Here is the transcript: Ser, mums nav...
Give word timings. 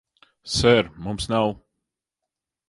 Ser, 0.53 0.87
mums 1.07 1.29
nav... 1.33 1.53